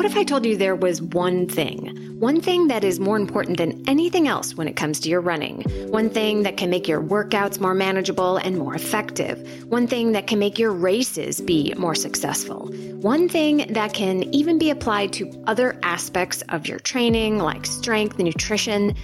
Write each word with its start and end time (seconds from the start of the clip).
What 0.00 0.10
if 0.10 0.16
I 0.16 0.24
told 0.24 0.46
you 0.46 0.56
there 0.56 0.74
was 0.74 1.02
one 1.02 1.46
thing? 1.46 1.94
One 2.18 2.40
thing 2.40 2.68
that 2.68 2.84
is 2.84 2.98
more 2.98 3.18
important 3.18 3.58
than 3.58 3.84
anything 3.86 4.28
else 4.28 4.54
when 4.54 4.66
it 4.66 4.74
comes 4.74 4.98
to 5.00 5.10
your 5.10 5.20
running. 5.20 5.60
One 5.90 6.08
thing 6.08 6.44
that 6.44 6.56
can 6.56 6.70
make 6.70 6.88
your 6.88 7.02
workouts 7.02 7.60
more 7.60 7.74
manageable 7.74 8.38
and 8.38 8.56
more 8.56 8.74
effective. 8.74 9.66
One 9.66 9.86
thing 9.86 10.12
that 10.12 10.26
can 10.26 10.38
make 10.38 10.58
your 10.58 10.72
races 10.72 11.42
be 11.42 11.74
more 11.76 11.94
successful. 11.94 12.68
One 13.02 13.28
thing 13.28 13.74
that 13.74 13.92
can 13.92 14.22
even 14.34 14.58
be 14.58 14.70
applied 14.70 15.12
to 15.12 15.30
other 15.46 15.78
aspects 15.82 16.40
of 16.48 16.66
your 16.66 16.78
training, 16.78 17.36
like 17.36 17.66
strength, 17.66 18.18
nutrition, 18.18 18.96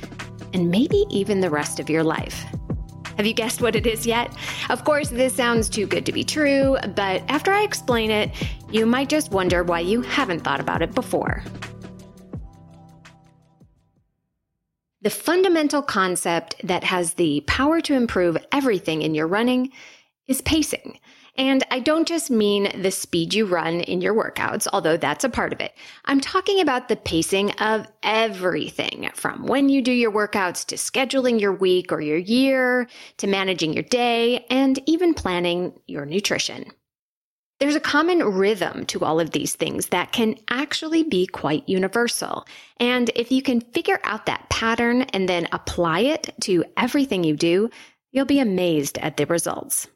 and 0.54 0.70
maybe 0.70 1.04
even 1.10 1.42
the 1.42 1.50
rest 1.50 1.78
of 1.78 1.90
your 1.90 2.04
life. 2.04 2.42
Have 3.16 3.26
you 3.26 3.32
guessed 3.32 3.62
what 3.62 3.74
it 3.74 3.86
is 3.86 4.06
yet? 4.06 4.30
Of 4.68 4.84
course, 4.84 5.08
this 5.08 5.34
sounds 5.34 5.68
too 5.68 5.86
good 5.86 6.04
to 6.06 6.12
be 6.12 6.22
true, 6.22 6.76
but 6.94 7.22
after 7.28 7.52
I 7.52 7.62
explain 7.62 8.10
it, 8.10 8.30
you 8.70 8.84
might 8.84 9.08
just 9.08 9.32
wonder 9.32 9.64
why 9.64 9.80
you 9.80 10.02
haven't 10.02 10.40
thought 10.40 10.60
about 10.60 10.82
it 10.82 10.94
before. 10.94 11.42
The 15.00 15.10
fundamental 15.10 15.82
concept 15.82 16.56
that 16.64 16.84
has 16.84 17.14
the 17.14 17.42
power 17.46 17.80
to 17.82 17.94
improve 17.94 18.36
everything 18.52 19.02
in 19.02 19.14
your 19.14 19.26
running 19.26 19.70
is 20.26 20.42
pacing. 20.42 20.98
And 21.38 21.64
I 21.70 21.80
don't 21.80 22.08
just 22.08 22.30
mean 22.30 22.70
the 22.80 22.90
speed 22.90 23.34
you 23.34 23.46
run 23.46 23.80
in 23.80 24.00
your 24.00 24.14
workouts, 24.14 24.66
although 24.72 24.96
that's 24.96 25.24
a 25.24 25.28
part 25.28 25.52
of 25.52 25.60
it. 25.60 25.74
I'm 26.06 26.20
talking 26.20 26.60
about 26.60 26.88
the 26.88 26.96
pacing 26.96 27.50
of 27.52 27.86
everything 28.02 29.10
from 29.14 29.46
when 29.46 29.68
you 29.68 29.82
do 29.82 29.92
your 29.92 30.12
workouts 30.12 30.64
to 30.66 30.76
scheduling 30.76 31.40
your 31.40 31.52
week 31.52 31.92
or 31.92 32.00
your 32.00 32.16
year 32.16 32.88
to 33.18 33.26
managing 33.26 33.74
your 33.74 33.82
day 33.82 34.46
and 34.48 34.78
even 34.86 35.14
planning 35.14 35.78
your 35.86 36.06
nutrition. 36.06 36.70
There's 37.58 37.74
a 37.74 37.80
common 37.80 38.22
rhythm 38.22 38.84
to 38.86 39.04
all 39.04 39.18
of 39.18 39.30
these 39.30 39.54
things 39.54 39.86
that 39.88 40.12
can 40.12 40.36
actually 40.50 41.04
be 41.04 41.26
quite 41.26 41.66
universal. 41.66 42.46
And 42.78 43.10
if 43.14 43.32
you 43.32 43.40
can 43.40 43.62
figure 43.62 43.98
out 44.04 44.26
that 44.26 44.50
pattern 44.50 45.02
and 45.02 45.26
then 45.26 45.48
apply 45.52 46.00
it 46.00 46.34
to 46.42 46.64
everything 46.76 47.24
you 47.24 47.34
do, 47.34 47.70
you'll 48.12 48.26
be 48.26 48.40
amazed 48.40 48.98
at 48.98 49.16
the 49.16 49.24
results. 49.24 49.88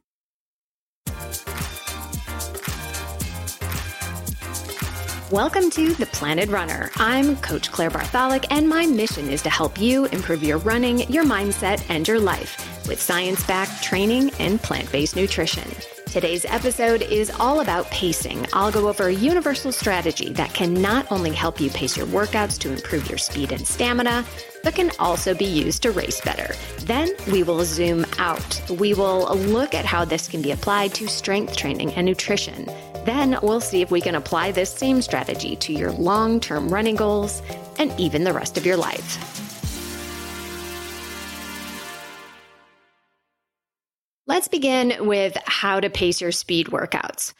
Welcome 5.30 5.70
to 5.70 5.94
The 5.94 6.06
Planted 6.06 6.48
Runner. 6.48 6.91
I'm 6.97 7.36
Coach 7.36 7.70
Claire 7.70 7.91
Bartholic, 7.91 8.50
and 8.50 8.69
my 8.69 8.84
mission 8.84 9.28
is 9.28 9.42
to 9.42 9.50
help 9.50 9.81
you 9.81 10.06
improve 10.06 10.42
your 10.42 10.58
running, 10.58 11.08
your 11.08 11.25
mindset, 11.25 11.84
and 11.88 12.08
your 12.08 12.19
life 12.19 12.86
with 12.88 13.00
science 13.00 13.47
backed 13.47 13.81
training 13.81 14.33
and 14.41 14.61
plant 14.61 14.91
based 14.91 15.14
nutrition. 15.14 15.70
Today's 16.06 16.44
episode 16.47 17.03
is 17.03 17.31
all 17.31 17.61
about 17.61 17.88
pacing. 17.92 18.44
I'll 18.53 18.72
go 18.72 18.88
over 18.88 19.06
a 19.06 19.14
universal 19.14 19.70
strategy 19.70 20.33
that 20.33 20.53
can 20.53 20.75
not 20.75 21.06
only 21.12 21.31
help 21.31 21.61
you 21.61 21.70
pace 21.70 21.97
your 21.97 22.08
workouts 22.08 22.58
to 22.58 22.72
improve 22.72 23.08
your 23.08 23.19
speed 23.19 23.53
and 23.53 23.64
stamina, 23.64 24.25
but 24.62 24.75
can 24.75 24.91
also 24.98 25.34
be 25.34 25.44
used 25.44 25.83
to 25.83 25.91
race 25.91 26.20
better. 26.20 26.55
Then 26.80 27.11
we 27.33 27.42
will 27.42 27.64
zoom 27.64 28.05
out. 28.19 28.62
We 28.70 28.94
will 28.94 29.34
look 29.36 29.75
at 29.75 29.84
how 29.84 30.05
this 30.05 30.28
can 30.28 30.42
be 30.42 30.53
applied 30.53 30.94
to 30.94 31.08
strength 31.08 31.56
training 31.56 31.94
and 31.94 32.06
nutrition. 32.06 32.66
Then 33.05 33.38
we'll 33.42 33.61
see 33.61 33.83
if 33.83 33.91
we 33.91 34.00
can 34.00 34.14
apply 34.14 34.53
this 34.53 34.72
same 34.72 35.03
strategy 35.03 35.56
to 35.56 35.72
your 35.72 35.92
long 35.92 36.41
term 36.41 36.69
running 36.69 36.97
goals 36.97 37.42
and 37.78 37.92
even 37.98 38.25
the 38.25 38.33
rest 38.33 38.58
of 38.58 38.66
your 38.66 38.77
life. 38.77 39.41
Let's 44.27 44.48
begin 44.48 45.06
with 45.06 45.36
how 45.44 45.81
to 45.81 45.91
pace 45.91 46.20
your 46.20 46.31
speed 46.31 46.69
workouts. 46.69 47.34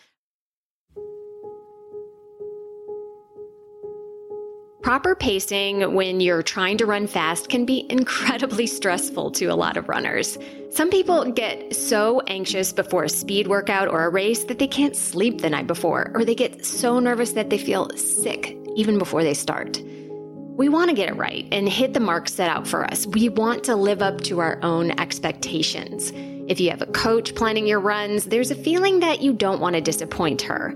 Proper 4.91 5.15
pacing 5.15 5.95
when 5.95 6.19
you're 6.19 6.43
trying 6.43 6.77
to 6.79 6.85
run 6.85 7.07
fast 7.07 7.49
can 7.49 7.65
be 7.65 7.87
incredibly 7.91 8.67
stressful 8.67 9.31
to 9.31 9.47
a 9.47 9.55
lot 9.55 9.77
of 9.77 9.89
runners. 9.89 10.37
Some 10.71 10.91
people 10.91 11.31
get 11.31 11.77
so 11.77 12.23
anxious 12.23 12.73
before 12.73 13.05
a 13.05 13.09
speed 13.09 13.47
workout 13.47 13.87
or 13.87 14.03
a 14.03 14.09
race 14.09 14.43
that 14.47 14.59
they 14.59 14.67
can't 14.67 14.97
sleep 14.97 15.43
the 15.43 15.51
night 15.51 15.69
before, 15.69 16.11
or 16.13 16.25
they 16.25 16.35
get 16.35 16.67
so 16.67 16.99
nervous 16.99 17.35
that 17.35 17.51
they 17.51 17.59
feel 17.59 17.89
sick 17.91 18.59
even 18.75 18.99
before 18.99 19.23
they 19.23 19.33
start. 19.33 19.81
We 19.81 20.69
want 20.69 20.91
to 20.91 20.97
get 20.97 21.09
it 21.09 21.15
right 21.15 21.47
and 21.53 21.69
hit 21.69 21.95
the 21.95 22.01
mark 22.01 22.29
set 22.29 22.51
out 22.51 22.67
for 22.67 22.85
us. 22.85 23.07
We 23.07 23.29
want 23.29 23.63
to 23.65 23.77
live 23.77 24.03
up 24.03 24.23
to 24.23 24.41
our 24.41 24.59
own 24.65 24.91
expectations. 24.99 26.11
If 26.49 26.59
you 26.59 26.69
have 26.71 26.83
a 26.83 26.87
coach 26.87 27.37
planning 27.37 27.69
your 27.69 27.79
runs, 27.79 28.25
there's 28.25 28.51
a 28.51 28.57
feeling 28.57 28.99
that 28.99 29.23
you 29.23 29.35
don't 29.35 29.61
want 29.61 29.77
to 29.77 29.81
disappoint 29.81 30.43
her. 30.43 30.75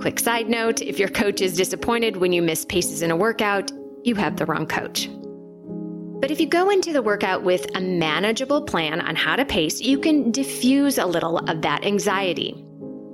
Quick 0.00 0.20
side 0.20 0.48
note 0.48 0.82
if 0.82 0.98
your 0.98 1.08
coach 1.08 1.40
is 1.40 1.56
disappointed 1.56 2.18
when 2.18 2.32
you 2.32 2.42
miss 2.42 2.64
paces 2.64 3.02
in 3.02 3.10
a 3.10 3.16
workout, 3.16 3.72
you 4.04 4.14
have 4.14 4.36
the 4.36 4.46
wrong 4.46 4.66
coach. 4.66 5.08
But 6.20 6.30
if 6.30 6.40
you 6.40 6.46
go 6.46 6.70
into 6.70 6.92
the 6.92 7.02
workout 7.02 7.42
with 7.42 7.66
a 7.74 7.80
manageable 7.80 8.62
plan 8.62 9.00
on 9.00 9.16
how 9.16 9.36
to 9.36 9.44
pace, 9.44 9.80
you 9.80 9.98
can 9.98 10.30
diffuse 10.30 10.98
a 10.98 11.06
little 11.06 11.38
of 11.38 11.62
that 11.62 11.84
anxiety. 11.84 12.62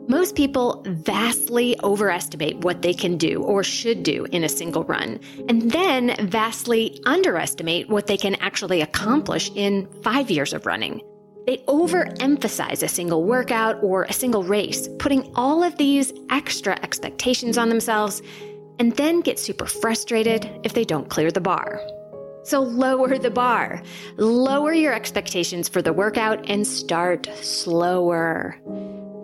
Most 0.09 0.35
people 0.35 0.83
vastly 0.87 1.77
overestimate 1.83 2.59
what 2.59 2.83
they 2.83 2.95
can 2.95 3.17
do 3.17 3.43
or 3.43 3.63
should 3.63 4.03
do 4.03 4.27
in 4.33 4.43
a 4.45 4.49
single 4.49 4.85
run, 4.85 5.21
and 5.49 5.71
then 5.71 6.17
vastly 6.29 7.01
underestimate 7.07 7.89
what 7.89 8.09
they 8.09 8.17
can 8.17 8.35
actually 8.37 8.81
accomplish 8.81 9.51
in 9.55 9.87
five 10.03 10.31
years 10.31 10.53
of 10.53 10.67
running. 10.67 11.01
They 11.47 11.59
overemphasize 11.69 12.83
a 12.83 12.89
single 12.89 13.25
workout 13.25 13.83
or 13.83 14.05
a 14.05 14.13
single 14.13 14.45
race, 14.45 14.89
putting 14.99 15.33
all 15.35 15.65
of 15.65 15.77
these 15.77 16.13
extra 16.31 16.79
expectations 16.83 17.59
on 17.59 17.69
themselves, 17.69 18.23
and 18.79 18.97
then 18.97 19.21
get 19.21 19.39
super 19.39 19.67
frustrated 19.67 20.49
if 20.63 20.73
they 20.73 20.85
don't 20.85 21.09
clear 21.09 21.31
the 21.31 21.41
bar. 21.41 21.81
So 22.45 22.61
lower 22.61 23.19
the 23.19 23.31
bar, 23.31 23.83
lower 24.17 24.73
your 24.73 24.93
expectations 24.93 25.69
for 25.69 25.83
the 25.83 25.93
workout, 25.93 26.49
and 26.49 26.67
start 26.67 27.29
slower. 27.41 28.57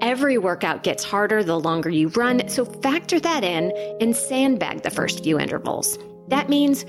Every 0.00 0.38
workout 0.38 0.84
gets 0.84 1.02
harder 1.02 1.42
the 1.42 1.58
longer 1.58 1.90
you 1.90 2.08
run, 2.08 2.48
so 2.48 2.64
factor 2.64 3.18
that 3.20 3.42
in 3.42 3.72
and 4.00 4.14
sandbag 4.14 4.82
the 4.82 4.90
first 4.90 5.24
few 5.24 5.38
intervals. 5.38 5.98
That 6.28 6.48
means 6.48 6.84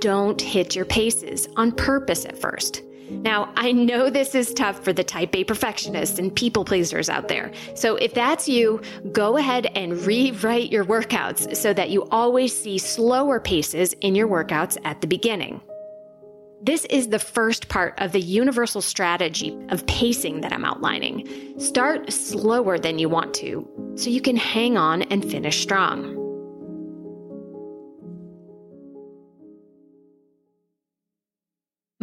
don't 0.00 0.40
hit 0.40 0.74
your 0.74 0.86
paces 0.86 1.48
on 1.56 1.72
purpose 1.72 2.24
at 2.24 2.38
first. 2.38 2.82
Now, 3.10 3.52
I 3.56 3.72
know 3.72 4.10
this 4.10 4.34
is 4.34 4.52
tough 4.54 4.82
for 4.82 4.92
the 4.92 5.04
type 5.04 5.34
A 5.34 5.44
perfectionists 5.44 6.18
and 6.18 6.34
people 6.34 6.64
pleasers 6.64 7.08
out 7.08 7.28
there. 7.28 7.52
So 7.74 7.96
if 7.96 8.14
that's 8.14 8.48
you, 8.48 8.80
go 9.12 9.36
ahead 9.36 9.66
and 9.74 10.00
rewrite 10.06 10.70
your 10.72 10.84
workouts 10.84 11.56
so 11.56 11.72
that 11.74 11.90
you 11.90 12.04
always 12.10 12.56
see 12.56 12.78
slower 12.78 13.40
paces 13.40 13.94
in 14.00 14.14
your 14.14 14.28
workouts 14.28 14.78
at 14.84 15.00
the 15.00 15.06
beginning. 15.06 15.60
This 16.62 16.86
is 16.86 17.08
the 17.08 17.18
first 17.18 17.68
part 17.68 17.92
of 17.98 18.12
the 18.12 18.20
universal 18.20 18.80
strategy 18.80 19.54
of 19.68 19.86
pacing 19.86 20.40
that 20.40 20.52
I'm 20.52 20.64
outlining. 20.64 21.28
Start 21.60 22.10
slower 22.10 22.78
than 22.78 22.98
you 22.98 23.10
want 23.10 23.34
to 23.34 23.68
so 23.96 24.08
you 24.08 24.22
can 24.22 24.36
hang 24.36 24.78
on 24.78 25.02
and 25.02 25.22
finish 25.22 25.60
strong. 25.60 26.23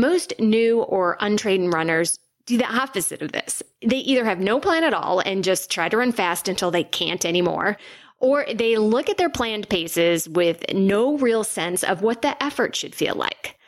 Most 0.02 0.34
new 0.40 0.82
or 0.82 1.16
untrained 1.20 1.72
runners 1.72 2.18
do 2.48 2.58
the 2.58 2.66
opposite 2.66 3.22
of 3.22 3.34
this. 3.34 3.62
They 3.86 3.98
either 3.98 4.26
have 4.26 4.40
no 4.40 4.60
plan 4.60 4.84
at 4.84 4.96
all 4.96 5.20
and 5.20 5.44
just 5.44 5.70
try 5.70 5.90
to 5.90 5.98
run 5.98 6.12
fast 6.12 6.48
until 6.48 6.72
they 6.72 6.84
can't 6.84 7.24
anymore, 7.24 7.78
or 8.18 8.44
they 8.52 8.78
look 8.78 9.10
at 9.10 9.18
their 9.18 9.30
planned 9.30 9.70
paces 9.70 10.28
with 10.28 10.66
no 10.74 11.20
real 11.20 11.44
sense 11.44 11.84
of 11.84 12.02
what 12.02 12.24
the 12.24 12.42
effort 12.44 12.76
should 12.76 12.96
feel 12.96 13.14
like. 13.14 13.60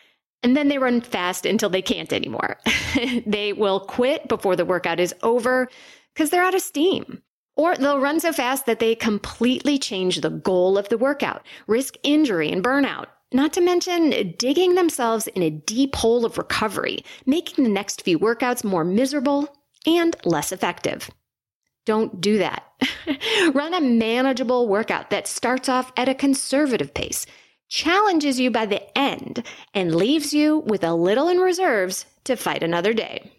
And 0.42 0.58
then 0.58 0.70
they 0.70 0.80
run 0.80 1.02
fast 1.02 1.46
until 1.46 1.70
they 1.70 1.84
can't 1.84 2.12
anymore. 2.12 2.58
they 3.28 3.54
will 3.54 3.82
quit 3.82 4.28
before 4.28 4.56
the 4.56 4.66
workout 4.66 5.00
is 5.00 5.14
over 5.22 5.70
because 6.16 6.32
they're 6.32 6.44
out 6.44 6.56
of 6.56 6.62
steam. 6.62 7.22
Or 7.56 7.76
they'll 7.76 8.00
run 8.00 8.20
so 8.20 8.34
fast 8.34 8.66
that 8.66 8.80
they 8.80 8.96
completely 8.96 9.78
change 9.78 10.22
the 10.22 10.32
goal 10.32 10.80
of 10.80 10.90
the 10.90 10.98
workout, 10.98 11.46
risk 11.68 11.94
injury 12.02 12.52
and 12.52 12.64
burnout, 12.64 13.06
not 13.34 13.54
to 13.54 13.62
mention 13.62 14.36
digging 14.38 14.76
themselves 14.76 15.28
in 15.28 15.42
a 15.42 15.50
deep 15.50 15.96
hole 15.96 16.26
of 16.26 16.38
recovery, 16.38 17.04
making 17.26 17.64
the 17.64 17.70
next 17.70 18.04
few 18.04 18.20
workouts 18.20 18.64
more 18.64 18.84
miserable 18.84 19.54
and 19.86 20.16
less 20.26 20.52
effective. 20.52 21.10
Don't 21.86 22.22
do 22.22 22.38
that. 22.38 22.64
Run 23.54 23.74
a 23.74 23.82
manageable 23.82 24.68
workout 24.68 25.10
that 25.10 25.28
starts 25.28 25.68
off 25.68 25.92
at 25.98 26.08
a 26.08 26.16
conservative 26.16 26.94
pace, 26.94 27.26
challenges 27.68 28.40
you 28.40 28.52
by 28.52 28.66
the 28.66 28.98
end, 28.98 29.46
and 29.74 29.96
leaves 29.96 30.34
you 30.34 30.60
with 30.60 30.84
a 30.84 30.94
little 30.94 31.28
in 31.28 31.40
reserves 31.40 32.06
to 32.24 32.36
fight 32.36 32.64
another 32.64 32.94
day. 32.94 33.32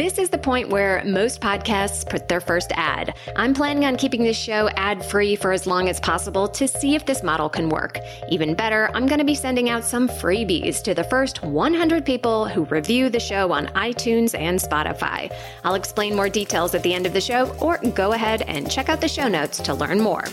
This 0.00 0.16
is 0.16 0.30
the 0.30 0.38
point 0.38 0.70
where 0.70 1.04
most 1.04 1.42
podcasts 1.42 2.08
put 2.08 2.26
their 2.26 2.40
first 2.40 2.72
ad. 2.74 3.18
I'm 3.36 3.52
planning 3.52 3.84
on 3.84 3.96
keeping 3.96 4.22
this 4.22 4.38
show 4.38 4.70
ad 4.70 5.04
free 5.04 5.36
for 5.36 5.52
as 5.52 5.66
long 5.66 5.90
as 5.90 6.00
possible 6.00 6.48
to 6.48 6.66
see 6.66 6.94
if 6.94 7.04
this 7.04 7.22
model 7.22 7.50
can 7.50 7.68
work. 7.68 7.98
Even 8.30 8.54
better, 8.54 8.90
I'm 8.94 9.06
going 9.06 9.18
to 9.18 9.26
be 9.26 9.34
sending 9.34 9.68
out 9.68 9.84
some 9.84 10.08
freebies 10.08 10.82
to 10.84 10.94
the 10.94 11.04
first 11.04 11.42
100 11.42 12.06
people 12.06 12.48
who 12.48 12.64
review 12.64 13.10
the 13.10 13.20
show 13.20 13.52
on 13.52 13.66
iTunes 13.74 14.34
and 14.34 14.58
Spotify. 14.58 15.30
I'll 15.64 15.74
explain 15.74 16.16
more 16.16 16.30
details 16.30 16.74
at 16.74 16.82
the 16.82 16.94
end 16.94 17.04
of 17.04 17.12
the 17.12 17.20
show, 17.20 17.54
or 17.60 17.76
go 17.94 18.14
ahead 18.14 18.40
and 18.48 18.70
check 18.70 18.88
out 18.88 19.02
the 19.02 19.06
show 19.06 19.28
notes 19.28 19.58
to 19.58 19.74
learn 19.74 20.00
more. 20.00 20.24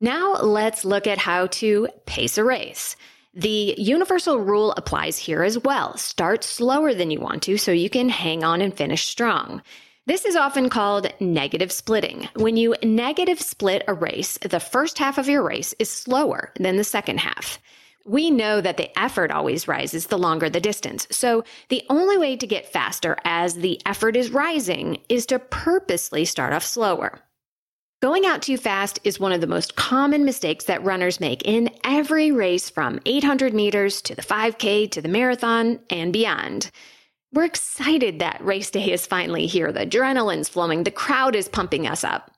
Now 0.00 0.36
let's 0.36 0.86
look 0.86 1.06
at 1.06 1.18
how 1.18 1.48
to 1.48 1.88
pace 2.06 2.38
a 2.38 2.44
race. 2.44 2.96
The 3.38 3.76
universal 3.78 4.40
rule 4.40 4.72
applies 4.76 5.16
here 5.16 5.44
as 5.44 5.56
well. 5.60 5.96
Start 5.96 6.42
slower 6.42 6.92
than 6.92 7.12
you 7.12 7.20
want 7.20 7.44
to 7.44 7.56
so 7.56 7.70
you 7.70 7.88
can 7.88 8.08
hang 8.08 8.42
on 8.42 8.60
and 8.60 8.76
finish 8.76 9.06
strong. 9.06 9.62
This 10.06 10.24
is 10.24 10.34
often 10.34 10.68
called 10.68 11.12
negative 11.20 11.70
splitting. 11.70 12.28
When 12.34 12.56
you 12.56 12.74
negative 12.82 13.40
split 13.40 13.84
a 13.86 13.94
race, 13.94 14.38
the 14.38 14.58
first 14.58 14.98
half 14.98 15.18
of 15.18 15.28
your 15.28 15.44
race 15.44 15.72
is 15.78 15.88
slower 15.88 16.52
than 16.58 16.78
the 16.78 16.82
second 16.82 17.20
half. 17.20 17.60
We 18.04 18.32
know 18.32 18.60
that 18.60 18.76
the 18.76 18.90
effort 18.98 19.30
always 19.30 19.68
rises 19.68 20.08
the 20.08 20.18
longer 20.18 20.50
the 20.50 20.58
distance. 20.58 21.06
So 21.12 21.44
the 21.68 21.84
only 21.88 22.18
way 22.18 22.36
to 22.36 22.46
get 22.46 22.72
faster 22.72 23.16
as 23.24 23.54
the 23.54 23.80
effort 23.86 24.16
is 24.16 24.32
rising 24.32 24.98
is 25.08 25.26
to 25.26 25.38
purposely 25.38 26.24
start 26.24 26.52
off 26.52 26.64
slower. 26.64 27.20
Going 28.00 28.26
out 28.26 28.42
too 28.42 28.56
fast 28.56 29.00
is 29.02 29.18
one 29.18 29.32
of 29.32 29.40
the 29.40 29.48
most 29.48 29.74
common 29.74 30.24
mistakes 30.24 30.66
that 30.66 30.84
runners 30.84 31.18
make 31.18 31.42
in 31.44 31.68
every 31.82 32.30
race 32.30 32.70
from 32.70 33.00
800 33.04 33.52
meters 33.52 34.00
to 34.02 34.14
the 34.14 34.22
5K 34.22 34.88
to 34.92 35.02
the 35.02 35.08
marathon 35.08 35.80
and 35.90 36.12
beyond. 36.12 36.70
We're 37.32 37.46
excited 37.46 38.20
that 38.20 38.40
race 38.40 38.70
day 38.70 38.92
is 38.92 39.04
finally 39.04 39.46
here. 39.46 39.72
The 39.72 39.84
adrenaline's 39.84 40.48
flowing, 40.48 40.84
the 40.84 40.92
crowd 40.92 41.34
is 41.34 41.48
pumping 41.48 41.88
us 41.88 42.04
up. 42.04 42.30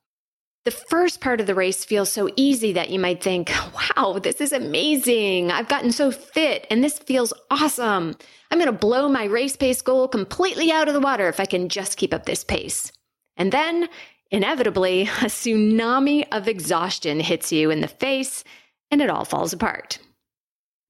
The 0.64 0.70
first 0.70 1.20
part 1.20 1.42
of 1.42 1.46
the 1.46 1.54
race 1.54 1.84
feels 1.84 2.10
so 2.10 2.30
easy 2.36 2.72
that 2.72 2.88
you 2.88 2.98
might 2.98 3.22
think, 3.22 3.52
wow, 3.74 4.18
this 4.18 4.40
is 4.40 4.52
amazing. 4.52 5.50
I've 5.50 5.68
gotten 5.68 5.92
so 5.92 6.10
fit 6.10 6.66
and 6.70 6.82
this 6.82 6.98
feels 6.98 7.34
awesome. 7.50 8.16
I'm 8.50 8.58
going 8.58 8.64
to 8.64 8.72
blow 8.72 9.10
my 9.10 9.24
race 9.24 9.56
pace 9.56 9.82
goal 9.82 10.08
completely 10.08 10.72
out 10.72 10.88
of 10.88 10.94
the 10.94 11.00
water 11.00 11.28
if 11.28 11.38
I 11.38 11.44
can 11.44 11.68
just 11.68 11.98
keep 11.98 12.14
up 12.14 12.24
this 12.24 12.44
pace. 12.44 12.92
And 13.36 13.52
then 13.52 13.88
Inevitably, 14.30 15.02
a 15.02 15.26
tsunami 15.26 16.24
of 16.30 16.46
exhaustion 16.46 17.20
hits 17.20 17.50
you 17.50 17.70
in 17.70 17.80
the 17.80 17.88
face 17.88 18.44
and 18.90 19.02
it 19.02 19.10
all 19.10 19.24
falls 19.24 19.52
apart. 19.52 19.98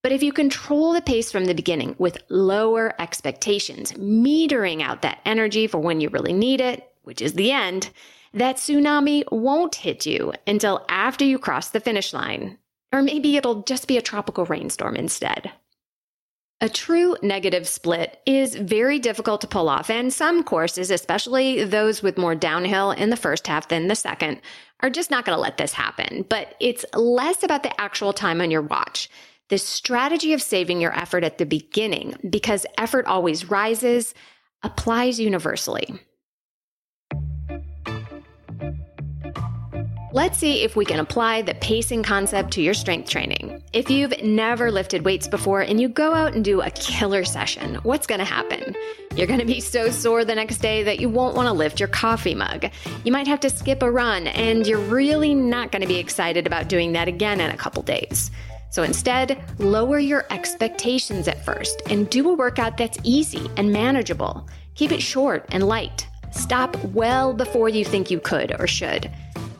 But 0.03 0.13
if 0.13 0.23
you 0.23 0.33
control 0.33 0.93
the 0.93 1.03
pace 1.03 1.31
from 1.31 1.45
the 1.45 1.55
beginning 1.55 1.95
with 1.99 2.19
lower 2.29 2.95
expectations, 3.01 3.93
metering 3.93 4.83
out 4.83 5.03
that 5.03 5.21
energy 5.27 5.67
for 5.67 5.79
when 5.79 6.01
you 6.01 6.09
really 6.09 6.33
need 6.33 6.61
it, 6.61 6.91
which 7.03 7.21
is 7.21 7.35
the 7.35 7.53
end, 7.53 7.91
that 8.33 8.57
tsunami 8.57 9.25
won't 9.31 9.75
hit 9.75 10.07
you 10.07 10.33
until 10.47 10.85
after 10.89 11.25
you 11.25 11.39
cross 11.39 11.69
the 11.71 11.81
finish 11.81 12.13
line. 12.13 12.59
Or 12.93 13.03
maybe 13.03 13.37
it'll 13.37 13.63
just 13.63 13.89
be 13.89 13.99
a 13.99 14.03
tropical 14.03 14.47
rainstorm 14.47 14.97
instead. 14.97 15.53
A 16.62 16.69
true 16.69 17.17
negative 17.23 17.67
split 17.67 18.21
is 18.27 18.55
very 18.55 18.99
difficult 18.99 19.41
to 19.41 19.47
pull 19.47 19.71
off, 19.71 19.89
and 19.89 20.12
some 20.12 20.43
courses, 20.43 20.91
especially 20.91 21.65
those 21.65 22.03
with 22.03 22.19
more 22.19 22.35
downhill 22.35 22.91
in 22.91 23.09
the 23.09 23.17
first 23.17 23.47
half 23.47 23.69
than 23.69 23.89
the 23.89 23.95
second, 23.95 24.43
are 24.81 24.91
just 24.91 25.11
not 25.11 25.25
going 25.25 25.37
to 25.37 25.41
let 25.41 25.57
this 25.57 25.73
happen. 25.73 26.27
But 26.29 26.57
it's 26.61 26.85
less 26.93 27.43
about 27.43 27.62
the 27.62 27.81
actual 27.81 28.12
time 28.12 28.43
on 28.43 28.51
your 28.51 28.61
watch. 28.61 29.09
The 29.49 29.57
strategy 29.57 30.35
of 30.35 30.43
saving 30.43 30.83
your 30.83 30.95
effort 30.95 31.25
at 31.25 31.39
the 31.39 31.47
beginning, 31.47 32.17
because 32.29 32.67
effort 32.77 33.06
always 33.06 33.49
rises, 33.51 34.13
applies 34.63 35.19
universally. 35.19 35.99
Let's 40.12 40.39
see 40.39 40.65
if 40.65 40.75
we 40.75 40.85
can 40.85 40.99
apply 40.99 41.43
the 41.43 41.55
pacing 41.55 42.03
concept 42.03 42.51
to 42.55 42.62
your 42.62 42.75
strength 42.75 43.09
training. 43.09 43.62
If 43.73 43.89
you've 43.89 44.21
never 44.25 44.73
lifted 44.73 45.05
weights 45.05 45.29
before 45.29 45.61
and 45.61 45.81
you 45.81 45.89
go 45.89 46.15
out 46.15 46.35
and 46.35 46.45
do 46.45 46.61
a 46.61 46.71
killer 46.71 47.23
session, 47.23 47.77
what's 47.85 48.09
going 48.09 48.19
to 48.19 48.25
happen? 48.25 48.75
You're 49.15 49.29
going 49.29 49.39
to 49.39 49.47
be 49.47 49.61
so 49.61 49.89
sore 49.91 50.25
the 50.25 50.35
next 50.35 50.59
day 50.59 50.83
that 50.83 50.99
you 50.99 51.09
won't 51.09 51.37
want 51.37 51.47
to 51.47 51.53
lift 51.53 51.79
your 51.79 51.89
coffee 51.89 52.35
mug. 52.35 52.67
You 53.05 53.12
might 53.12 53.29
have 53.29 53.39
to 53.41 53.51
skip 53.51 53.85
a 53.85 53.91
run, 53.91 54.27
and 54.27 54.67
you're 54.67 54.81
really 54.81 55.33
not 55.33 55.71
going 55.71 55.83
to 55.83 55.89
be 55.89 55.99
excited 55.99 56.45
about 56.45 56.69
doing 56.69 56.93
that 56.95 57.06
again 57.06 57.41
in 57.41 57.53
a 57.53 57.56
couple 57.56 57.85
days. 57.85 58.33
So 58.71 58.83
instead, 58.83 59.41
lower 59.61 60.01
your 60.01 60.27
expectations 60.31 61.29
at 61.29 61.45
first 61.45 61.83
and 61.87 62.11
do 62.11 62.29
a 62.31 62.35
workout 62.35 62.77
that's 62.77 62.99
easy 63.05 63.49
and 63.56 63.73
manageable. 63.73 64.49
Keep 64.75 64.91
it 64.91 65.03
short 65.03 65.47
and 65.53 65.69
light. 65.69 66.09
Stop 66.33 66.77
well 66.87 67.33
before 67.33 67.69
you 67.69 67.85
think 67.85 68.11
you 68.11 68.19
could 68.19 68.61
or 68.61 68.67
should. 68.67 69.09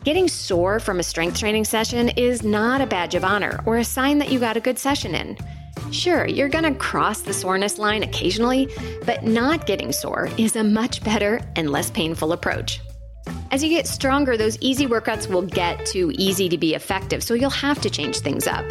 Getting 0.03 0.27
sore 0.27 0.79
from 0.79 0.99
a 0.99 1.03
strength 1.03 1.37
training 1.37 1.63
session 1.63 2.09
is 2.09 2.41
not 2.41 2.81
a 2.81 2.87
badge 2.87 3.13
of 3.13 3.23
honor 3.23 3.59
or 3.67 3.77
a 3.77 3.83
sign 3.83 4.17
that 4.17 4.31
you 4.31 4.39
got 4.39 4.57
a 4.57 4.59
good 4.59 4.79
session 4.79 5.13
in. 5.13 5.37
Sure, 5.91 6.25
you're 6.25 6.49
gonna 6.49 6.73
cross 6.73 7.21
the 7.21 7.33
soreness 7.33 7.77
line 7.77 8.01
occasionally, 8.01 8.67
but 9.05 9.23
not 9.23 9.67
getting 9.67 9.91
sore 9.91 10.27
is 10.39 10.55
a 10.55 10.63
much 10.63 11.03
better 11.03 11.39
and 11.55 11.69
less 11.69 11.91
painful 11.91 12.31
approach. 12.31 12.81
As 13.51 13.63
you 13.63 13.69
get 13.69 13.85
stronger, 13.85 14.37
those 14.37 14.57
easy 14.59 14.87
workouts 14.87 15.29
will 15.29 15.43
get 15.43 15.85
too 15.85 16.11
easy 16.15 16.49
to 16.49 16.57
be 16.57 16.73
effective, 16.73 17.21
so 17.21 17.35
you'll 17.35 17.51
have 17.51 17.79
to 17.81 17.89
change 17.91 18.21
things 18.21 18.47
up. 18.47 18.65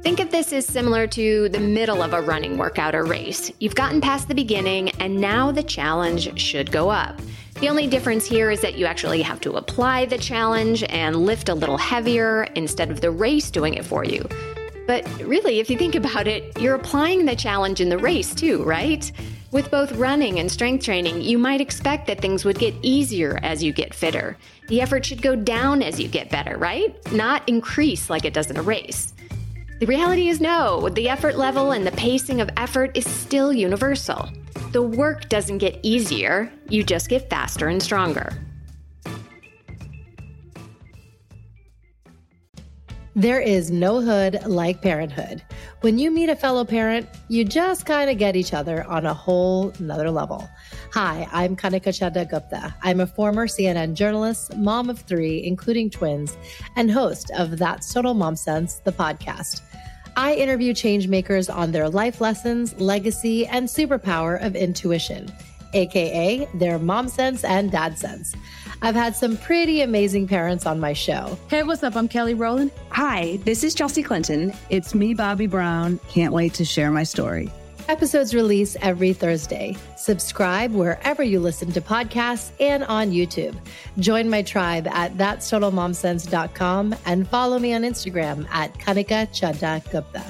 Think 0.00 0.18
of 0.18 0.30
this 0.30 0.50
as 0.50 0.64
similar 0.64 1.06
to 1.08 1.50
the 1.50 1.60
middle 1.60 2.00
of 2.00 2.14
a 2.14 2.22
running 2.22 2.56
workout 2.56 2.94
or 2.94 3.04
race. 3.04 3.52
You've 3.60 3.74
gotten 3.74 4.00
past 4.00 4.28
the 4.28 4.34
beginning, 4.34 4.92
and 4.92 5.20
now 5.20 5.52
the 5.52 5.62
challenge 5.62 6.40
should 6.40 6.72
go 6.72 6.88
up. 6.88 7.20
The 7.60 7.68
only 7.68 7.86
difference 7.86 8.24
here 8.24 8.50
is 8.50 8.62
that 8.62 8.76
you 8.78 8.86
actually 8.86 9.20
have 9.20 9.38
to 9.42 9.52
apply 9.52 10.06
the 10.06 10.16
challenge 10.16 10.82
and 10.88 11.26
lift 11.26 11.50
a 11.50 11.54
little 11.54 11.76
heavier 11.76 12.44
instead 12.54 12.90
of 12.90 13.02
the 13.02 13.10
race 13.10 13.50
doing 13.50 13.74
it 13.74 13.84
for 13.84 14.02
you. 14.02 14.26
But 14.86 15.06
really, 15.20 15.60
if 15.60 15.68
you 15.68 15.76
think 15.76 15.94
about 15.94 16.26
it, 16.26 16.58
you're 16.58 16.74
applying 16.74 17.26
the 17.26 17.36
challenge 17.36 17.82
in 17.82 17.90
the 17.90 17.98
race 17.98 18.34
too, 18.34 18.64
right? 18.64 19.12
With 19.52 19.70
both 19.70 19.92
running 19.92 20.38
and 20.38 20.50
strength 20.50 20.86
training, 20.86 21.20
you 21.20 21.36
might 21.36 21.60
expect 21.60 22.06
that 22.06 22.22
things 22.22 22.46
would 22.46 22.58
get 22.58 22.74
easier 22.80 23.38
as 23.42 23.62
you 23.62 23.74
get 23.74 23.92
fitter. 23.92 24.38
The 24.68 24.80
effort 24.80 25.04
should 25.04 25.20
go 25.20 25.36
down 25.36 25.82
as 25.82 26.00
you 26.00 26.08
get 26.08 26.30
better, 26.30 26.56
right? 26.56 26.96
Not 27.12 27.46
increase 27.46 28.08
like 28.08 28.24
it 28.24 28.32
does 28.32 28.50
in 28.50 28.56
a 28.56 28.62
race. 28.62 29.12
The 29.80 29.86
reality 29.86 30.28
is 30.28 30.40
no, 30.40 30.88
the 30.88 31.10
effort 31.10 31.36
level 31.36 31.72
and 31.72 31.86
the 31.86 31.92
pacing 31.92 32.40
of 32.40 32.48
effort 32.56 32.96
is 32.96 33.04
still 33.06 33.52
universal. 33.52 34.30
The 34.72 34.82
work 34.82 35.28
doesn't 35.28 35.58
get 35.58 35.80
easier, 35.82 36.52
you 36.68 36.84
just 36.84 37.08
get 37.08 37.28
faster 37.28 37.66
and 37.66 37.82
stronger. 37.82 38.38
There 43.16 43.40
is 43.40 43.72
no 43.72 44.00
hood 44.00 44.38
like 44.46 44.80
parenthood. 44.80 45.42
When 45.80 45.98
you 45.98 46.12
meet 46.12 46.28
a 46.28 46.36
fellow 46.36 46.64
parent, 46.64 47.08
you 47.26 47.44
just 47.44 47.84
kind 47.84 48.08
of 48.08 48.18
get 48.18 48.36
each 48.36 48.54
other 48.54 48.84
on 48.84 49.06
a 49.06 49.12
whole 49.12 49.72
nother 49.80 50.08
level. 50.08 50.48
Hi, 50.92 51.26
I'm 51.32 51.56
Kanika 51.56 51.88
Chadda 51.88 52.30
Gupta. 52.30 52.72
I'm 52.82 53.00
a 53.00 53.08
former 53.08 53.48
CNN 53.48 53.94
journalist, 53.94 54.56
mom 54.56 54.88
of 54.88 55.00
three, 55.00 55.42
including 55.42 55.90
twins, 55.90 56.36
and 56.76 56.88
host 56.92 57.32
of 57.36 57.58
That's 57.58 57.92
Total 57.92 58.14
Mom 58.14 58.36
Sense, 58.36 58.76
the 58.84 58.92
podcast. 58.92 59.62
I 60.20 60.34
interview 60.34 60.74
changemakers 60.74 61.52
on 61.52 61.72
their 61.72 61.88
life 61.88 62.20
lessons, 62.20 62.78
legacy, 62.78 63.46
and 63.46 63.66
superpower 63.66 64.38
of 64.44 64.54
intuition, 64.54 65.32
aka 65.72 66.46
their 66.52 66.78
mom 66.78 67.08
sense 67.08 67.42
and 67.42 67.72
dad 67.72 67.98
sense. 67.98 68.34
I've 68.82 68.94
had 68.94 69.16
some 69.16 69.38
pretty 69.38 69.80
amazing 69.80 70.28
parents 70.28 70.66
on 70.66 70.78
my 70.78 70.92
show. 70.92 71.38
Hey, 71.48 71.62
what's 71.62 71.82
up? 71.82 71.96
I'm 71.96 72.06
Kelly 72.06 72.34
Rowland. 72.34 72.70
Hi, 72.90 73.38
this 73.44 73.64
is 73.64 73.74
Chelsea 73.74 74.02
Clinton. 74.02 74.52
It's 74.68 74.94
me, 74.94 75.14
Bobby 75.14 75.46
Brown. 75.46 75.98
Can't 76.10 76.34
wait 76.34 76.52
to 76.54 76.66
share 76.66 76.90
my 76.90 77.04
story. 77.04 77.50
Episodes 77.90 78.36
release 78.36 78.76
every 78.82 79.12
Thursday. 79.12 79.76
Subscribe 79.96 80.70
wherever 80.70 81.24
you 81.24 81.40
listen 81.40 81.72
to 81.72 81.80
podcasts 81.80 82.52
and 82.60 82.84
on 82.84 83.10
YouTube. 83.10 83.58
Join 83.98 84.30
my 84.30 84.42
tribe 84.42 84.86
at 84.86 85.18
that'stotalmomsense.com 85.18 86.94
and 87.04 87.26
follow 87.26 87.58
me 87.58 87.74
on 87.74 87.82
Instagram 87.82 88.46
at 88.50 88.72
Kanika 88.74 89.28
Chadda 89.30 89.90
Gupta. 89.90 90.22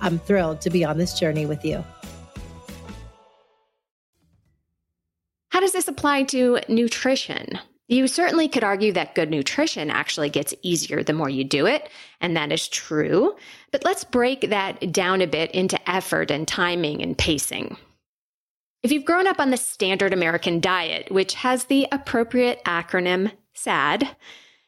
I'm 0.00 0.20
thrilled 0.20 0.62
to 0.62 0.70
be 0.70 0.86
on 0.86 0.96
this 0.96 1.12
journey 1.20 1.44
with 1.44 1.62
you. 1.66 1.84
How 5.50 5.60
does 5.60 5.72
this 5.72 5.88
apply 5.88 6.22
to 6.22 6.60
nutrition? 6.66 7.58
You 7.92 8.08
certainly 8.08 8.48
could 8.48 8.64
argue 8.64 8.90
that 8.92 9.14
good 9.14 9.28
nutrition 9.28 9.90
actually 9.90 10.30
gets 10.30 10.54
easier 10.62 11.02
the 11.02 11.12
more 11.12 11.28
you 11.28 11.44
do 11.44 11.66
it, 11.66 11.90
and 12.22 12.34
that 12.38 12.50
is 12.50 12.66
true. 12.66 13.36
But 13.70 13.84
let's 13.84 14.02
break 14.02 14.48
that 14.48 14.90
down 14.92 15.20
a 15.20 15.26
bit 15.26 15.50
into 15.50 15.78
effort 15.90 16.30
and 16.30 16.48
timing 16.48 17.02
and 17.02 17.18
pacing. 17.18 17.76
If 18.82 18.92
you've 18.92 19.04
grown 19.04 19.26
up 19.26 19.38
on 19.38 19.50
the 19.50 19.58
standard 19.58 20.14
American 20.14 20.58
diet, 20.58 21.12
which 21.12 21.34
has 21.34 21.64
the 21.64 21.86
appropriate 21.92 22.64
acronym 22.64 23.30
SAD, 23.52 24.08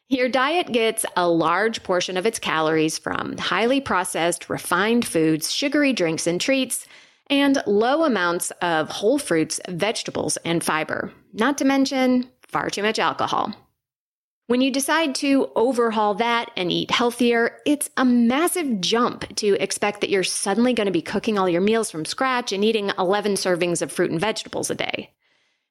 Your 0.09 0.29
diet 0.29 0.71
gets 0.71 1.07
a 1.17 1.29
large 1.29 1.83
portion 1.83 2.17
of 2.17 2.27
its 2.27 2.39
calories 2.39 2.99
from 2.99 3.39
highly 3.39 3.81
processed, 3.81 4.51
refined 4.51 5.07
foods, 5.07 5.51
sugary 5.51 5.93
drinks 5.95 6.27
and 6.27 6.41
treats, 6.41 6.87
and 7.31 7.63
low 7.67 8.05
amounts 8.05 8.51
of 8.61 8.91
whole 8.91 9.19
fruits, 9.19 9.61
vegetables, 9.69 10.37
and 10.45 10.63
fiber, 10.63 11.11
not 11.33 11.57
to 11.59 11.65
mention 11.65 12.29
far 12.55 12.71
too 12.71 12.85
much 12.85 13.01
alcohol. 13.01 13.53
When 14.47 14.61
you 14.61 14.71
decide 14.71 15.17
to 15.17 15.51
overhaul 15.57 16.15
that 16.15 16.53
and 16.57 16.71
eat 16.71 16.93
healthier, 16.93 17.59
it's 17.67 17.91
a 17.97 18.05
massive 18.05 18.81
jump 18.81 19.35
to 19.37 19.61
expect 19.61 20.01
that 20.01 20.11
you're 20.11 20.23
suddenly 20.23 20.73
going 20.73 20.87
to 20.87 20.93
be 20.93 21.03
cooking 21.03 21.37
all 21.37 21.49
your 21.49 21.61
meals 21.61 21.91
from 21.91 22.05
scratch 22.05 22.53
and 22.53 22.63
eating 22.63 22.93
11 22.97 23.35
servings 23.35 23.83
of 23.83 23.91
fruit 23.91 24.13
and 24.13 24.21
vegetables 24.21 24.71
a 24.71 24.77
day. 24.77 25.11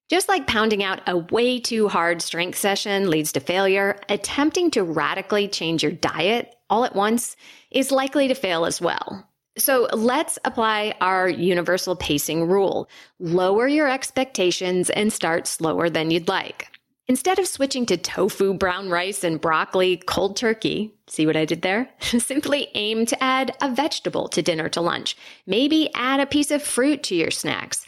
Just 0.09 0.27
like 0.27 0.45
pounding 0.45 0.83
out 0.83 1.07
a 1.07 1.17
way 1.17 1.59
too 1.61 1.87
hard 1.87 2.21
strength 2.21 2.57
session 2.57 3.09
leads 3.09 3.31
to 3.31 3.39
failure, 3.39 3.97
attempting 4.09 4.71
to 4.71 4.83
radically 4.83 5.47
change 5.47 5.83
your 5.83 5.93
diet 5.93 6.53
all 6.69 6.83
at 6.83 6.95
once 6.95 7.37
is 7.71 7.91
likely 7.91 8.27
to 8.27 8.35
fail 8.35 8.65
as 8.65 8.81
well. 8.81 9.25
So 9.55 9.87
let's 9.93 10.39
apply 10.45 10.95
our 10.99 11.29
universal 11.29 11.95
pacing 11.95 12.47
rule. 12.47 12.89
Lower 13.19 13.67
your 13.67 13.87
expectations 13.87 14.89
and 14.89 15.13
start 15.13 15.45
slower 15.45 15.89
than 15.89 16.09
you'd 16.09 16.27
like. 16.27 16.72
Instead 17.07 17.37
of 17.37 17.47
switching 17.47 17.85
to 17.85 17.97
tofu, 17.97 18.53
brown 18.53 18.89
rice, 18.89 19.25
and 19.25 19.41
broccoli 19.41 19.97
cold 20.05 20.37
turkey, 20.37 20.93
see 21.07 21.25
what 21.25 21.35
I 21.35 21.43
did 21.43 21.61
there? 21.61 21.89
Simply 21.99 22.69
aim 22.75 23.05
to 23.07 23.21
add 23.21 23.55
a 23.61 23.69
vegetable 23.69 24.29
to 24.29 24.41
dinner 24.41 24.69
to 24.69 24.79
lunch. 24.79 25.17
Maybe 25.45 25.93
add 25.95 26.21
a 26.21 26.25
piece 26.25 26.49
of 26.49 26.63
fruit 26.63 27.03
to 27.03 27.15
your 27.15 27.31
snacks. 27.31 27.85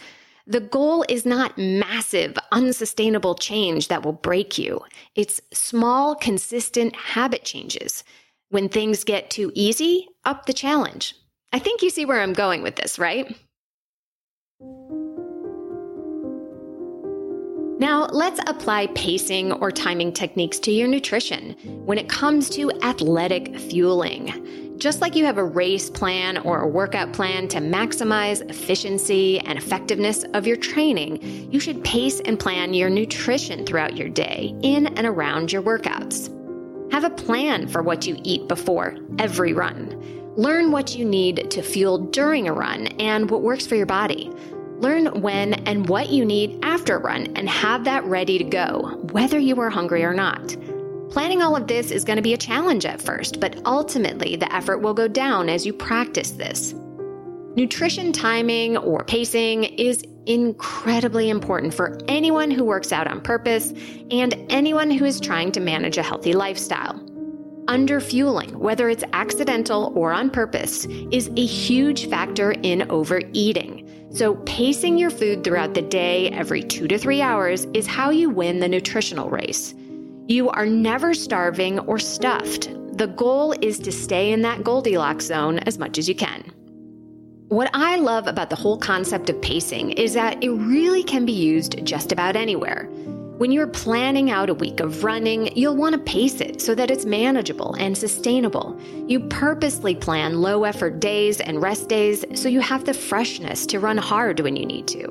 The 0.48 0.60
goal 0.60 1.06
is 1.08 1.26
not 1.26 1.58
massive, 1.58 2.38
unsustainable 2.52 3.36
change 3.36 3.88
that 3.88 4.04
will 4.04 4.14
break 4.14 4.58
you. 4.58 4.82
It's 5.16 5.42
small, 5.54 6.14
consistent 6.16 6.96
habit 6.96 7.46
changes. 7.46 8.04
When 8.50 8.70
things 8.70 9.04
get 9.04 9.30
too 9.30 9.52
easy, 9.56 10.08
up 10.26 10.46
the 10.46 10.54
challenge. 10.54 11.16
I 11.52 11.60
think 11.60 11.82
you 11.82 11.90
see 11.90 12.06
where 12.06 12.22
I'm 12.22 12.34
going 12.34 12.62
with 12.62 12.76
this, 12.76 13.00
right? 13.00 13.36
Now, 17.86 18.08
let's 18.12 18.39
apply 18.48 18.88
pacing 18.96 19.51
or 19.51 19.70
timing 19.70 20.12
techniques 20.12 20.58
to 20.62 20.72
your 20.72 20.88
nutrition 20.88 21.51
when 21.86 22.00
it 22.00 22.10
comes 22.10 22.50
to 22.50 22.72
athletic 22.82 23.56
fueling. 23.56 24.74
Just 24.80 25.01
like 25.01 25.15
you 25.15 25.24
have 25.25 25.38
a 25.38 25.44
race 25.44 25.92
plan 25.92 26.39
or 26.39 26.62
a 26.62 26.68
workout 26.68 27.13
plan 27.13 27.48
to 27.50 27.60
maximize 27.60 28.42
efficiency 28.50 29.39
and 29.42 29.60
effectiveness 29.60 30.24
of 30.34 30.48
your 30.48 30.58
training, 30.58 31.22
you 31.51 31.60
should 31.60 31.84
pace 31.84 32.22
and 32.22 32.39
plan 32.39 32.74
your 32.74 32.89
nutrition 32.89 33.68
throughout 33.68 33.96
your 33.96 34.10
day 34.10 34.56
in 34.63 34.88
and 34.98 35.06
around 35.06 35.51
your 35.51 35.62
workouts. 35.62 36.32
Have 36.92 37.04
a 37.04 37.12
plan 37.12 37.68
for 37.68 37.84
what 37.84 38.08
you 38.08 38.20
eat 38.24 38.48
before 38.48 38.98
every 39.20 39.54
run. 39.54 40.34
Learn 40.36 40.72
what 40.72 40.98
you 40.98 41.06
need 41.06 41.51
to 41.51 41.62
fuel 41.62 42.00
during 42.00 42.48
a 42.48 42.54
run 42.54 42.88
and 43.00 43.30
what 43.30 43.44
works 43.44 43.68
for 43.68 43.75
your 43.75 43.86
body. 43.86 44.34
Learn 44.79 45.22
when 45.22 45.53
and 45.65 45.88
what 45.88 46.10
you 46.10 46.25
need 46.25 46.60
after 46.63 46.98
a 46.98 47.00
run 47.00 47.27
and 47.36 47.48
have 47.50 47.86
that 47.86 48.03
ready 48.05 48.38
to 48.38 48.44
go, 48.44 49.00
whether 49.12 49.39
you 49.39 49.60
are 49.62 49.70
hungry 49.70 50.03
or 50.03 50.13
not. 50.13 50.55
Planning 51.10 51.41
all 51.41 51.55
of 51.55 51.67
this 51.67 51.91
is 51.91 52.03
going 52.03 52.17
to 52.17 52.22
be 52.22 52.34
a 52.34 52.38
challenge 52.38 52.86
at 52.86 53.01
first, 53.01 53.39
but 53.39 53.62
ultimately 53.65 54.36
the 54.36 54.53
effort 54.53 54.79
will 54.79 54.94
go 54.94 55.08
down 55.08 55.48
as 55.48 55.65
you 55.65 55.72
practice 55.72 56.32
this. 56.32 56.74
Nutrition 57.55 58.12
timing 58.12 58.75
or 58.75 59.05
pacing 59.05 59.63
is 59.63 60.03
incredibly 60.25 61.29
important 61.29 61.74
for 61.74 61.98
anyone 62.10 62.51
who 62.51 62.65
works 62.65 62.91
out 62.91 63.08
on 63.08 63.22
purpose 63.22 63.72
and 64.12 64.36
anyone 64.50 64.91
who 64.91 65.05
is 65.05 65.22
trying 65.22 65.53
to 65.53 65.62
manage 65.62 65.98
a 65.98 66.03
healthy 66.03 66.34
lifestyle. 66.34 67.00
Underfueling, 67.67 68.51
whether 68.55 68.89
it's 68.89 69.03
accidental 69.13 69.94
or 69.96 70.12
on 70.12 70.29
purpose, 70.29 70.86
is 71.12 71.29
a 71.38 71.46
huge 71.46 72.10
factor 72.10 72.51
in 72.51 72.91
overeating. 72.91 73.85
So, 74.16 74.36
pacing 74.46 74.98
your 74.98 75.10
food 75.10 75.44
throughout 75.44 75.74
the 75.74 75.82
day 75.82 76.30
every 76.30 76.64
two 76.64 76.88
to 76.88 76.98
three 76.98 77.22
hours 77.22 77.66
is 77.74 77.86
how 77.86 78.12
you 78.12 78.30
win 78.30 78.62
the 78.62 78.70
nutritional 78.70 79.30
race. 79.30 79.74
You 80.30 80.50
are 80.52 80.66
never 80.66 81.14
starving 81.14 81.80
or 81.80 82.00
stuffed. 82.00 82.70
The 82.98 83.08
goal 83.08 83.54
is 83.62 83.78
to 83.80 83.92
stay 83.92 84.32
in 84.32 84.42
that 84.44 84.64
Goldilocks 84.64 85.26
zone 85.26 85.60
as 85.60 85.78
much 85.78 85.98
as 85.98 86.08
you 86.08 86.16
can. 86.16 86.44
What 87.50 87.70
I 87.74 87.98
love 87.98 88.28
about 88.28 88.50
the 88.50 88.56
whole 88.56 88.78
concept 88.78 89.30
of 89.30 89.42
pacing 89.42 89.92
is 89.92 90.14
that 90.14 90.42
it 90.42 90.50
really 90.50 91.04
can 91.04 91.26
be 91.26 91.34
used 91.34 91.86
just 91.86 92.14
about 92.14 92.38
anywhere. 92.38 92.90
When 93.38 93.51
you're 93.51 93.68
planning 93.68 94.32
out 94.32 94.50
a 94.50 94.54
week 94.54 94.80
of 94.80 95.04
running, 95.04 95.54
you'll 95.58 95.75
want 95.75 95.92
to 95.92 96.00
pace 96.00 96.39
it 96.39 96.62
so 96.62 96.74
that 96.74 96.89
it's 96.89 97.04
manageable 97.04 97.75
and 97.77 97.98
sustainable. 97.98 98.80
You 99.08 99.20
purposely 99.20 99.94
plan 99.94 100.42
low 100.42 100.63
effort 100.63 101.01
days 101.01 101.42
and 101.42 101.62
rest 101.62 101.89
days 101.89 102.24
so 102.34 102.48
you 102.48 102.62
have 102.62 102.86
the 102.86 102.94
freshness 102.94 103.65
to 103.65 103.82
run 103.82 103.98
hard 103.98 104.39
when 104.39 104.56
you 104.56 104.65
need 104.65 104.88
to. 104.88 105.08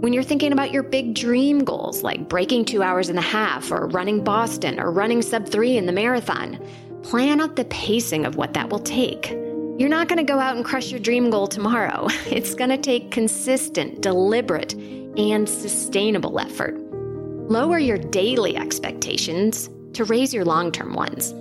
When 0.00 0.12
you're 0.12 0.22
thinking 0.22 0.52
about 0.52 0.70
your 0.70 0.84
big 0.84 1.14
dream 1.14 1.64
goals 1.64 2.04
like 2.04 2.28
breaking 2.28 2.66
two 2.66 2.84
hours 2.84 3.08
and 3.08 3.18
a 3.18 3.22
half, 3.22 3.72
or 3.72 3.88
running 3.88 4.22
Boston, 4.22 4.78
or 4.78 4.92
running 4.92 5.20
sub 5.20 5.48
three 5.48 5.76
in 5.76 5.86
the 5.86 5.92
marathon, 5.92 6.64
plan 7.02 7.40
out 7.40 7.56
the 7.56 7.64
pacing 7.64 8.24
of 8.24 8.36
what 8.36 8.54
that 8.54 8.70
will 8.70 8.78
take. 8.78 9.30
You're 9.78 9.88
not 9.88 10.06
going 10.06 10.24
to 10.24 10.32
go 10.32 10.38
out 10.38 10.54
and 10.54 10.64
crush 10.64 10.92
your 10.92 11.00
dream 11.00 11.28
goal 11.28 11.48
tomorrow. 11.48 12.06
It's 12.26 12.54
going 12.54 12.70
to 12.70 12.78
take 12.78 13.10
consistent, 13.10 14.00
deliberate, 14.00 14.74
and 14.74 15.48
sustainable 15.48 16.38
effort. 16.38 16.87
Lower 17.48 17.78
your 17.78 17.96
daily 17.96 18.58
expectations 18.58 19.70
to 19.94 20.04
raise 20.04 20.34
your 20.34 20.44
long 20.44 20.70
term 20.70 20.92
ones. 20.92 21.32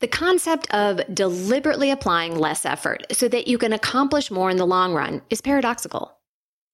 The 0.00 0.08
concept 0.08 0.68
of 0.74 1.00
deliberately 1.14 1.92
applying 1.92 2.36
less 2.36 2.64
effort 2.64 3.06
so 3.12 3.28
that 3.28 3.46
you 3.46 3.56
can 3.56 3.72
accomplish 3.72 4.32
more 4.32 4.50
in 4.50 4.56
the 4.56 4.66
long 4.66 4.94
run 4.94 5.22
is 5.30 5.40
paradoxical. 5.40 6.18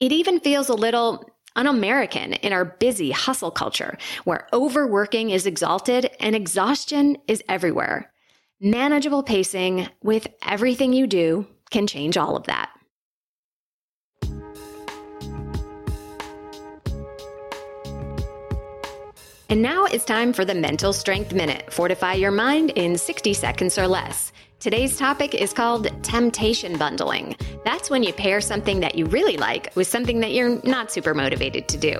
It 0.00 0.12
even 0.12 0.40
feels 0.40 0.70
a 0.70 0.74
little 0.74 1.28
un 1.56 1.66
American 1.66 2.32
in 2.32 2.54
our 2.54 2.64
busy 2.64 3.10
hustle 3.10 3.50
culture 3.50 3.98
where 4.24 4.48
overworking 4.54 5.28
is 5.28 5.44
exalted 5.44 6.10
and 6.20 6.34
exhaustion 6.34 7.18
is 7.28 7.42
everywhere. 7.50 8.10
Manageable 8.62 9.22
pacing 9.22 9.88
with 10.02 10.26
everything 10.40 10.94
you 10.94 11.06
do 11.06 11.46
can 11.70 11.86
change 11.86 12.16
all 12.16 12.34
of 12.34 12.44
that. 12.44 12.70
And 19.48 19.62
now 19.62 19.84
it's 19.84 20.04
time 20.04 20.32
for 20.32 20.44
the 20.44 20.56
Mental 20.56 20.92
Strength 20.92 21.32
Minute. 21.32 21.72
Fortify 21.72 22.14
your 22.14 22.32
mind 22.32 22.70
in 22.70 22.98
60 22.98 23.32
seconds 23.32 23.78
or 23.78 23.86
less. 23.86 24.32
Today's 24.58 24.98
topic 24.98 25.36
is 25.36 25.52
called 25.52 25.88
temptation 26.02 26.76
bundling. 26.76 27.36
That's 27.64 27.88
when 27.88 28.02
you 28.02 28.12
pair 28.12 28.40
something 28.40 28.80
that 28.80 28.96
you 28.96 29.06
really 29.06 29.36
like 29.36 29.70
with 29.76 29.86
something 29.86 30.18
that 30.18 30.32
you're 30.32 30.60
not 30.64 30.90
super 30.90 31.14
motivated 31.14 31.68
to 31.68 31.76
do. 31.76 31.96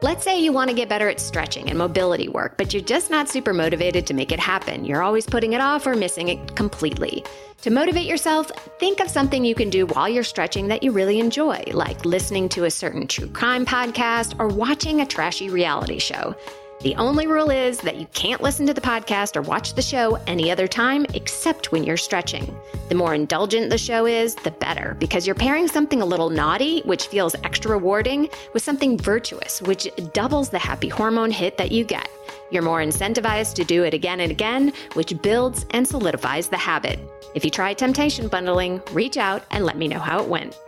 Let's 0.00 0.24
say 0.24 0.42
you 0.42 0.54
want 0.54 0.70
to 0.70 0.76
get 0.76 0.88
better 0.88 1.10
at 1.10 1.20
stretching 1.20 1.68
and 1.68 1.76
mobility 1.76 2.30
work, 2.30 2.56
but 2.56 2.72
you're 2.72 2.82
just 2.82 3.10
not 3.10 3.28
super 3.28 3.52
motivated 3.52 4.06
to 4.06 4.14
make 4.14 4.32
it 4.32 4.40
happen. 4.40 4.86
You're 4.86 5.02
always 5.02 5.26
putting 5.26 5.52
it 5.52 5.60
off 5.60 5.86
or 5.86 5.94
missing 5.94 6.28
it 6.28 6.56
completely. 6.56 7.22
To 7.60 7.70
motivate 7.70 8.06
yourself, 8.06 8.50
think 8.78 9.00
of 9.00 9.10
something 9.10 9.44
you 9.44 9.54
can 9.54 9.68
do 9.68 9.84
while 9.84 10.08
you're 10.08 10.24
stretching 10.24 10.68
that 10.68 10.82
you 10.82 10.92
really 10.92 11.20
enjoy, 11.20 11.62
like 11.72 12.06
listening 12.06 12.48
to 12.50 12.64
a 12.64 12.70
certain 12.70 13.06
true 13.06 13.28
crime 13.28 13.66
podcast 13.66 14.40
or 14.40 14.48
watching 14.48 15.02
a 15.02 15.06
trashy 15.06 15.50
reality 15.50 15.98
show. 15.98 16.34
The 16.82 16.96
only 16.96 17.26
rule 17.26 17.50
is 17.50 17.78
that 17.80 17.96
you 17.96 18.06
can't 18.14 18.40
listen 18.40 18.66
to 18.66 18.72
the 18.72 18.80
podcast 18.80 19.36
or 19.36 19.42
watch 19.42 19.74
the 19.74 19.82
show 19.82 20.14
any 20.26 20.50
other 20.50 20.66
time 20.66 21.04
except 21.12 21.72
when 21.72 21.84
you're 21.84 21.98
stretching. 21.98 22.58
The 22.88 22.94
more 22.94 23.12
indulgent 23.12 23.68
the 23.68 23.76
show 23.76 24.06
is, 24.06 24.34
the 24.34 24.50
better, 24.50 24.96
because 24.98 25.26
you're 25.26 25.34
pairing 25.34 25.68
something 25.68 26.00
a 26.00 26.06
little 26.06 26.30
naughty, 26.30 26.80
which 26.86 27.08
feels 27.08 27.36
extra 27.44 27.72
rewarding, 27.72 28.30
with 28.54 28.62
something 28.62 28.96
virtuous, 28.96 29.60
which 29.60 29.90
doubles 30.14 30.48
the 30.48 30.58
happy 30.58 30.88
hormone 30.88 31.30
hit 31.30 31.58
that 31.58 31.70
you 31.70 31.84
get. 31.84 32.08
You're 32.50 32.62
more 32.62 32.80
incentivized 32.80 33.56
to 33.56 33.64
do 33.64 33.84
it 33.84 33.92
again 33.92 34.20
and 34.20 34.32
again, 34.32 34.72
which 34.94 35.20
builds 35.20 35.66
and 35.72 35.86
solidifies 35.86 36.48
the 36.48 36.56
habit. 36.56 36.98
If 37.34 37.44
you 37.44 37.50
try 37.50 37.74
temptation 37.74 38.26
bundling, 38.26 38.80
reach 38.92 39.18
out 39.18 39.44
and 39.50 39.66
let 39.66 39.76
me 39.76 39.86
know 39.86 39.98
how 39.98 40.22
it 40.22 40.28
went. 40.28 40.58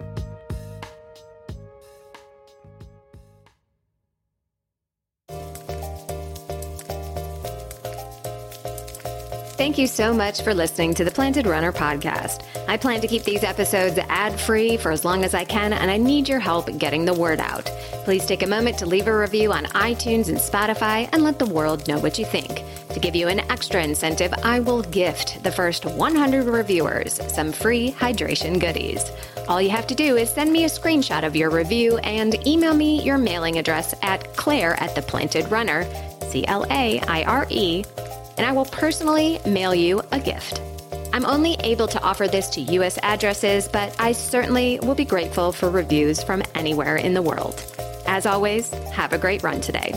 Thank 9.56 9.76
you 9.76 9.86
so 9.86 10.14
much 10.14 10.42
for 10.42 10.54
listening 10.54 10.94
to 10.94 11.04
the 11.04 11.10
Planted 11.10 11.46
Runner 11.46 11.72
podcast. 11.72 12.42
I 12.66 12.78
plan 12.78 13.02
to 13.02 13.06
keep 13.06 13.22
these 13.22 13.44
episodes 13.44 13.98
ad 14.08 14.40
free 14.40 14.78
for 14.78 14.90
as 14.90 15.04
long 15.04 15.24
as 15.24 15.34
I 15.34 15.44
can, 15.44 15.74
and 15.74 15.90
I 15.90 15.98
need 15.98 16.26
your 16.26 16.40
help 16.40 16.78
getting 16.78 17.04
the 17.04 17.12
word 17.12 17.38
out. 17.38 17.66
Please 18.04 18.24
take 18.24 18.42
a 18.42 18.46
moment 18.46 18.78
to 18.78 18.86
leave 18.86 19.06
a 19.06 19.16
review 19.16 19.52
on 19.52 19.66
iTunes 19.66 20.30
and 20.30 20.38
Spotify 20.38 21.08
and 21.12 21.22
let 21.22 21.38
the 21.38 21.46
world 21.46 21.86
know 21.86 21.98
what 21.98 22.18
you 22.18 22.24
think. 22.24 22.62
To 22.94 22.98
give 22.98 23.14
you 23.14 23.28
an 23.28 23.40
extra 23.50 23.82
incentive, 23.84 24.32
I 24.42 24.60
will 24.60 24.82
gift 24.82 25.42
the 25.42 25.52
first 25.52 25.84
100 25.84 26.46
reviewers 26.46 27.20
some 27.32 27.52
free 27.52 27.92
hydration 27.92 28.58
goodies. 28.58 29.12
All 29.48 29.60
you 29.60 29.70
have 29.70 29.86
to 29.88 29.94
do 29.94 30.16
is 30.16 30.30
send 30.30 30.50
me 30.50 30.64
a 30.64 30.68
screenshot 30.68 31.24
of 31.24 31.36
your 31.36 31.50
review 31.50 31.98
and 31.98 32.34
email 32.46 32.74
me 32.74 33.02
your 33.02 33.18
mailing 33.18 33.58
address 33.58 33.94
at 34.02 34.34
claire 34.34 34.80
at 34.80 34.94
the 34.94 35.02
planted 35.02 35.50
runner, 35.50 35.86
C 36.30 36.46
L 36.46 36.64
A 36.70 37.00
I 37.00 37.24
R 37.24 37.46
E, 37.50 37.84
and 38.36 38.46
I 38.46 38.52
will 38.52 38.64
personally 38.64 39.40
mail 39.46 39.74
you 39.74 40.02
a 40.12 40.20
gift. 40.20 40.60
I'm 41.12 41.26
only 41.26 41.54
able 41.60 41.86
to 41.88 42.02
offer 42.02 42.26
this 42.26 42.48
to 42.50 42.60
US 42.60 42.98
addresses, 43.02 43.68
but 43.68 43.94
I 43.98 44.12
certainly 44.12 44.80
will 44.82 44.94
be 44.94 45.04
grateful 45.04 45.52
for 45.52 45.68
reviews 45.68 46.22
from 46.22 46.42
anywhere 46.54 46.96
in 46.96 47.12
the 47.12 47.22
world. 47.22 47.62
As 48.06 48.24
always, 48.24 48.72
have 48.92 49.12
a 49.12 49.18
great 49.18 49.42
run 49.42 49.60
today. 49.60 49.92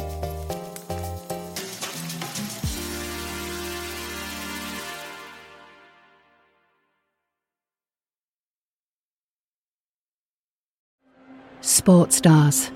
Sports 11.62 12.18
stars. 12.18 12.72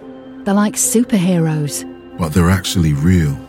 They're 0.45 0.53
like 0.53 0.75
superheroes. 0.75 1.83
But 2.17 2.33
they're 2.33 2.49
actually 2.49 2.93
real. 2.93 3.48